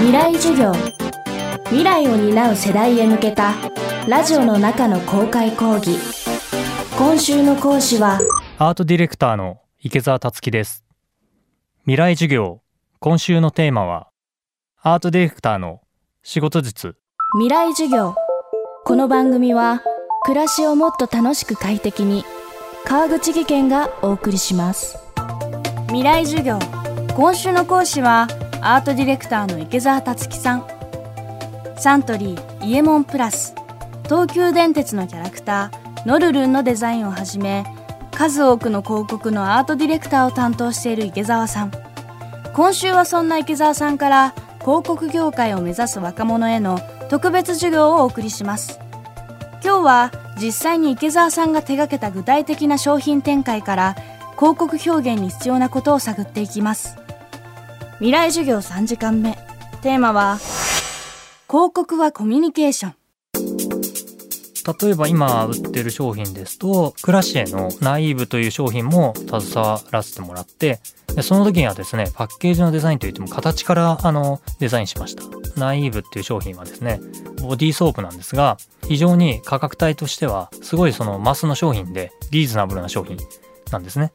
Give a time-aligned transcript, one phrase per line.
[0.00, 0.72] 未来授業。
[1.66, 3.52] 未来を担う世代へ向けた
[4.08, 5.98] ラジオの中の公開講義。
[6.96, 8.18] 今週の講師は
[8.56, 10.86] アートディレクターの池澤達樹です。
[11.82, 12.62] 未来授業
[12.98, 14.08] 今週のテーマは
[14.80, 15.82] アートディレクターの
[16.22, 16.96] 仕事術。
[17.34, 18.14] 未来授業。
[18.86, 19.82] この番組は
[20.22, 22.24] 暮らしをもっと楽しく快適に
[22.86, 24.96] 川口義賢がお送りします。
[25.88, 26.58] 未来授業。
[27.14, 28.28] 今週の講師は
[28.62, 30.66] アートディレクターの池澤達樹さん。
[31.78, 33.54] サントリーイエモンプラス。
[34.04, 37.64] 東急電鉄のキャラクターノルルンのデザインをはじめ
[38.10, 41.72] 数多くの広告のアートディレクターを担当している池澤さん。
[42.52, 48.78] 今週はそんな池澤さんから広告業界を目指す若者への特別授業をお送りします。
[49.64, 53.96] 今日は実際に池澤さんが手掛けた具体的な商品展開から
[54.38, 56.98] 広告表現に必要なことを探っていきます。
[58.00, 59.36] 未来授業3時間目。
[59.82, 60.38] テーマは
[61.48, 62.94] 広告はコミュニケーション。
[64.82, 70.80] 例えば今売ってる商品ですとクラシエのナイーブという商品も携わらせてもらって
[71.14, 75.22] でその時にはですねパッケージのデザインといっても形からあのデザインしました。
[75.60, 77.00] ナイーブっていう商品はですね
[77.42, 78.56] ボディーソープなんですが
[78.88, 83.18] 非常に価格帯としてはすごいそのマスの商品でリーズナブルな商品
[83.70, 84.10] なんですね。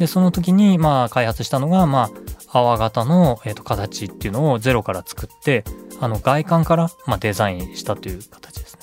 [0.00, 2.10] でその時にまあ開発したのがまあ
[2.52, 5.64] 泡型の、えー、と形っていうのをゼロから作って
[6.00, 8.80] あの外観から、まあ、デザインしたという形ですね。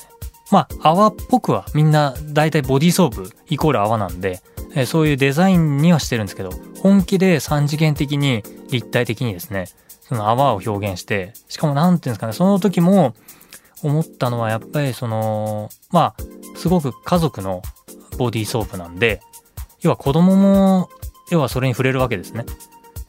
[0.52, 4.42] まあ泡っぽくはみんな大体ボディーソープイコール泡なんで、
[4.74, 6.50] えー、そういうデザインにはしてるんですけど
[6.82, 9.66] 本気で3次元的に立体的にですね
[10.02, 13.14] その泡を表現してしかも何ていうんですかねその時も
[13.84, 17.62] 思ったのはやっぱりそのまあすごく家族の
[18.18, 19.22] ボディーソープなんで
[19.82, 20.90] 要は子供も
[21.30, 22.46] 要はそれに触れるわけですね。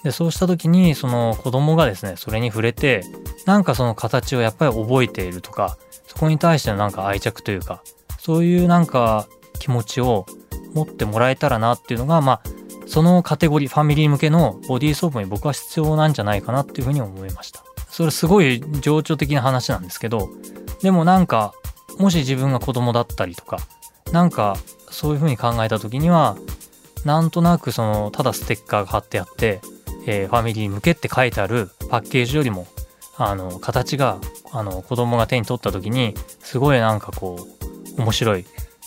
[0.05, 3.03] でそうした時にその子供がですねそれに触れて
[3.47, 7.83] なんかその形をやっぱり覚えているとかそこに対してのなんか愛着というか
[8.19, 9.27] そういうなんか
[9.59, 10.27] 気持ちを
[10.75, 12.43] 持ってもらえたらなっていうのがまあ
[12.87, 17.63] そのカテゴリーファミリー向けのボディーソープに僕は必要なんじゃないかなっていうふうに思いました。
[17.89, 20.31] それすごい情緒的な話なんですけど
[20.81, 21.53] でもなんか
[21.99, 23.59] もし自分が子供だったりとか
[24.13, 24.57] なんか
[24.91, 26.37] そういうふうに考えた時には
[27.05, 29.61] なんとなくそのただステッカーが貼ってあって
[30.11, 32.67] えー、ファミリー向けって書いてあるパッケージよりも
[33.17, 34.19] あの形が
[34.53, 37.47] あの子供が手に取った時にすごいなんかこ
[37.97, 38.45] う面白い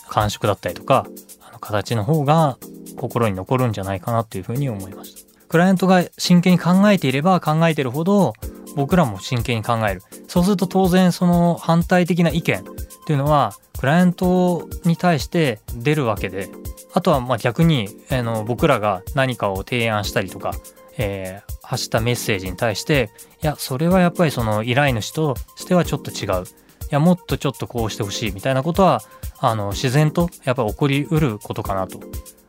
[0.08, 1.06] 感触だったりとか
[1.40, 2.58] あの形の方が
[2.96, 5.34] 心に残るんじゃないかなっていうふうに思いました。
[5.48, 8.34] クライアントが真剣に考えていれば考えてるほど
[8.74, 10.02] 僕らも真剣に考える。
[10.28, 12.62] そうすると当然その反対的な意見っ
[13.06, 16.48] ていうのはクライアントに対して出るわけで
[16.92, 20.52] あとはまあ逆にあの僕らが何かを提案したりとか
[20.98, 23.10] えー、発したメッセージに対して
[23.42, 26.44] いやそれはやっぱりその依頼主としてはちょっと違う。
[26.84, 29.02] いやもっとちょっとこうしてほしいみたいなことは
[29.38, 32.00] あの自然とやっぱり起こりうることかなと。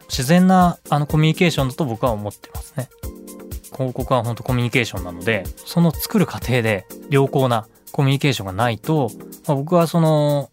[0.07, 2.89] 自然なあのコミュニケーションだと僕は思ってますね。
[3.75, 9.09] 広告は本当コミュニケーションなのでその作る過程で良好なコミュニケーションがないと、
[9.47, 10.49] まあ、僕はその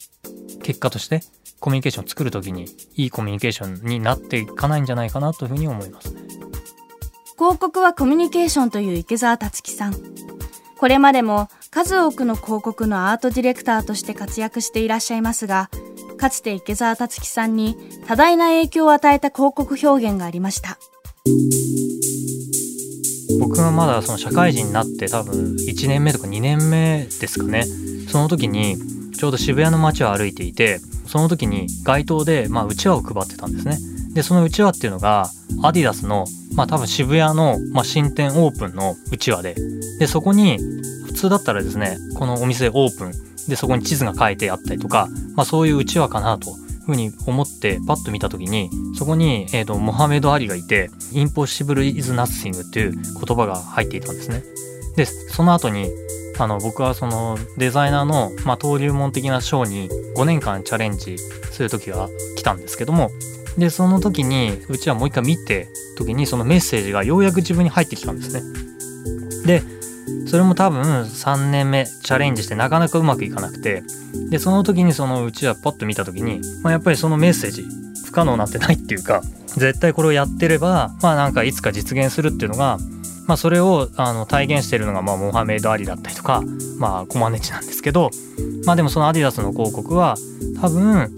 [0.62, 1.20] 結果として
[1.60, 2.66] コミュニケーションを作る時に
[2.96, 6.21] いいコミュニケーションになっていかないんじゃないかなというふうに思いますね。
[7.42, 9.96] 広告はコミュニケーションという池澤達樹さん。
[10.78, 15.68] これまでも数多くの広告のアートディレクターとして活躍していらっしゃいますが、
[16.18, 17.76] かつて池澤達樹さんに
[18.06, 20.78] 多大な影響を与えた広告表現がありました。
[23.40, 27.64] 僕がまだその社会人になって多分1年目とか2年目ですかね。
[28.08, 28.76] その時に
[29.18, 30.78] ちょうど渋谷の街を歩いていて、
[31.08, 33.78] その時に街頭でまあうちわを配ってたんですね。
[34.14, 35.30] で、そのうちわっていうのが
[35.62, 39.56] アディダスのまあ多分渋谷の、まあ、新店オープンのうちわで、
[39.98, 40.58] で、そこに、
[41.06, 43.12] 普通だったらですね、このお店オープン、
[43.48, 54.42] で、そこに地図が書いてあったりとか、まあそういううちわかなというふうに思ってパッと見た時に、そこに、えっ、ー、と、モハメド・アリがいて、インポッシブル・イズ・ナッシングっていう言葉が入っていたんですね。
[54.96, 55.88] で、その後に、
[56.42, 63.10] あの、僕はそのデザイナーの、まあ、登竜門的な賞に5年間チャレンジする時が来たんですけども、
[63.56, 68.42] で、その時に、うちはもう一回見て、時にそのメッセージがようやく自分に入ってきたんですね。
[69.46, 69.62] で、
[70.26, 73.84] それも多分3年目チャレンジしてなかなかうまくいかなくて、
[74.30, 77.66] で、その時にそのうちはパッと見た時に、まあ、やっぱりそのメッセージ、
[78.04, 82.78] 不可能になってないっていうか、絶対これをやってれば、まあなんかいつか実現するっていうのが、
[83.26, 86.42] まあそれをあの体現してるのがまあモハメド・アリだったりとか、
[86.78, 88.10] まあコマネチなんですけど、
[88.64, 90.16] まあでもそのアディダスの広告は
[90.60, 91.14] 多分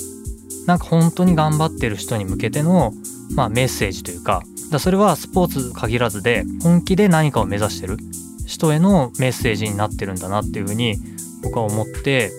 [0.66, 2.92] なんか本当に頑張ってる人に向けての、
[3.34, 7.98] まあ、メッセージというかだそれはスポーツ限らずで本気で何かを目指してる
[8.46, 10.96] 人へのメッセージになってるんだなっていうふうに
[11.42, 12.30] 僕は思って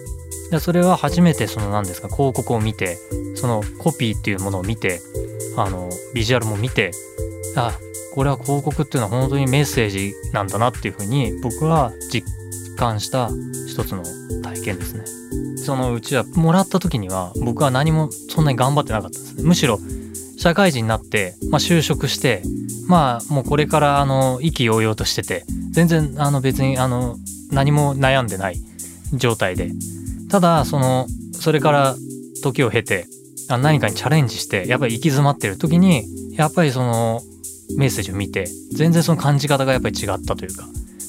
[0.51, 2.97] でそれは初めてその何ですか広告を見て
[3.35, 5.01] そのコピーっていうものを見て
[5.57, 6.91] あのビジュアルも見て
[7.55, 7.77] あ
[8.15, 12.25] これは広告っていうのは本当にメッセージなんだなっていうふうに僕は実
[12.77, 13.29] 感した
[13.67, 14.03] 一つの
[14.41, 15.03] 体験ですね。
[15.57, 19.43] そのうちはもらった時には僕は何もそんなに頑張ってなかったですね。
[19.43, 19.79] むしろ
[20.37, 22.41] 社会人になって、まあ、就職して
[22.87, 27.17] まあもうこれからあの意気揚々としてて全然あの別にあの
[27.51, 28.57] 何も悩んでない
[29.13, 29.71] 状態で
[30.29, 31.95] ただそのそれから
[32.43, 33.07] 時を経て
[33.49, 37.21] 何かにチャレンジしてやっぱり行き詰まってる時にやっぱりその
[37.77, 40.65] メッセージを見て全然その感じ方がやっぱり違ったというか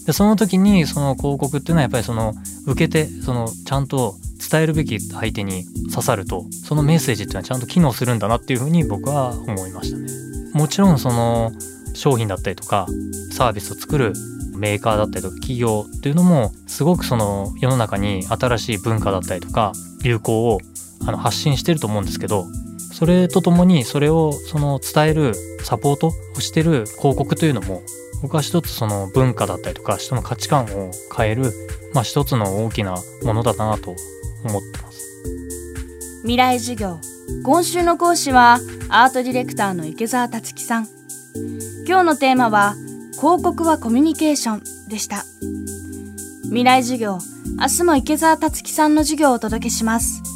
[0.07, 2.35] でその時にその広告っていうのはやっぱりその
[2.67, 4.15] 受けてそのちゃんと
[4.51, 10.07] 伝えるべき相手に刺さるとそのメッセージっていうのはちゃんと機能するんだなっていうふうに僕は思いましたね。
[10.55, 11.53] もちろんその
[11.95, 12.87] 商品だったりとか
[13.33, 14.13] サービスを作る
[14.57, 19.73] メーカーだったりとか企業っていうのもすごくその世の中に新しい文化だったりとか
[20.03, 20.61] 流行を
[21.07, 22.47] あの発信してると思うんですけど
[22.97, 27.83] それとともにそれをその伝えるサポートをしてる広告というのも
[28.23, 31.53] 僕は一つその文化だったりとか人の価値観を変える、
[31.93, 33.95] まあ、一つの大きなものだなと
[34.45, 35.03] 思ってます。
[36.23, 36.99] 未来授業
[37.45, 40.89] 今週の講師はアートディレクターの池澤達樹さん。
[41.87, 42.77] 今日のテーマは
[43.21, 45.27] 広告はコミュニケーションでした。
[46.45, 47.19] 未来授業
[47.61, 50.36] 明日も池澤達樹さんの授業をお届けします。